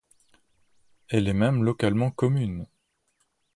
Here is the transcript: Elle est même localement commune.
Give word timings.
Elle 1.09 1.27
est 1.27 1.33
même 1.33 1.63
localement 1.63 2.09
commune. 2.09 2.65